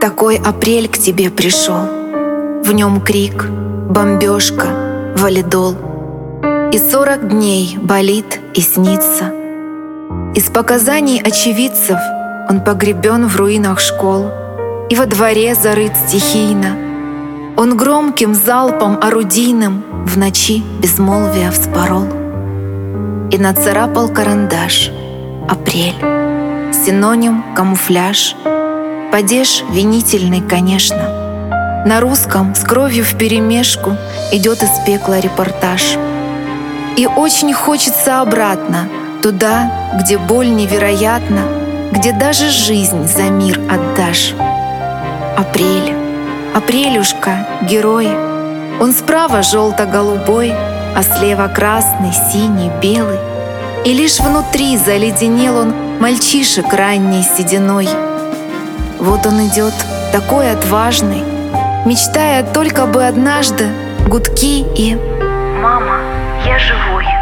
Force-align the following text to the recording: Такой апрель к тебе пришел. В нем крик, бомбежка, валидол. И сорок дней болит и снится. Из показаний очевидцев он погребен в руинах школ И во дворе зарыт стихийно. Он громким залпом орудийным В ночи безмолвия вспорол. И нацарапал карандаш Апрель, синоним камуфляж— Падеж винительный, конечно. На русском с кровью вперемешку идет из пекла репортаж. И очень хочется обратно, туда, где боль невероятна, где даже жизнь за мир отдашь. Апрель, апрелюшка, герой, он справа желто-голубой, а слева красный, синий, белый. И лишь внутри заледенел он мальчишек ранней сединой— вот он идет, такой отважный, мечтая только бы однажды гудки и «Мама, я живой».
Такой 0.00 0.38
апрель 0.38 0.88
к 0.88 0.96
тебе 0.96 1.28
пришел. 1.28 1.82
В 2.64 2.72
нем 2.72 3.02
крик, 3.02 3.44
бомбежка, 3.44 5.12
валидол. 5.14 5.76
И 6.72 6.78
сорок 6.78 7.28
дней 7.28 7.76
болит 7.76 8.40
и 8.54 8.62
снится. 8.62 9.30
Из 10.34 10.44
показаний 10.44 11.20
очевидцев 11.20 11.98
он 12.48 12.64
погребен 12.64 13.26
в 13.26 13.36
руинах 13.36 13.78
школ 13.78 14.30
И 14.88 14.96
во 14.96 15.04
дворе 15.04 15.54
зарыт 15.54 15.92
стихийно. 16.08 16.78
Он 17.58 17.76
громким 17.76 18.34
залпом 18.34 18.98
орудийным 19.02 19.84
В 20.06 20.16
ночи 20.16 20.62
безмолвия 20.80 21.50
вспорол. 21.50 22.06
И 23.30 23.36
нацарапал 23.36 24.08
карандаш 24.08 24.90
Апрель, 25.46 25.94
синоним 26.72 27.44
камуфляж— 27.54 28.34
Падеж 29.10 29.64
винительный, 29.68 30.40
конечно. 30.40 31.82
На 31.84 31.98
русском 31.98 32.54
с 32.54 32.60
кровью 32.60 33.02
вперемешку 33.02 33.96
идет 34.30 34.62
из 34.62 34.70
пекла 34.86 35.18
репортаж. 35.18 35.96
И 36.96 37.08
очень 37.08 37.52
хочется 37.52 38.20
обратно, 38.20 38.88
туда, 39.20 39.72
где 40.00 40.16
боль 40.16 40.54
невероятна, 40.54 41.42
где 41.90 42.12
даже 42.12 42.50
жизнь 42.50 43.08
за 43.08 43.24
мир 43.24 43.60
отдашь. 43.68 44.32
Апрель, 45.36 45.92
апрелюшка, 46.54 47.48
герой, 47.68 48.06
он 48.80 48.92
справа 48.92 49.42
желто-голубой, 49.42 50.52
а 50.52 51.02
слева 51.02 51.48
красный, 51.48 52.12
синий, 52.30 52.70
белый. 52.80 53.18
И 53.84 53.92
лишь 53.92 54.20
внутри 54.20 54.76
заледенел 54.76 55.56
он 55.56 55.74
мальчишек 55.98 56.72
ранней 56.72 57.24
сединой— 57.24 57.88
вот 59.00 59.26
он 59.26 59.46
идет, 59.46 59.74
такой 60.12 60.52
отважный, 60.52 61.24
мечтая 61.86 62.42
только 62.42 62.86
бы 62.86 63.04
однажды 63.04 63.66
гудки 64.08 64.64
и 64.76 64.94
«Мама, 65.62 66.00
я 66.44 66.58
живой». 66.58 67.19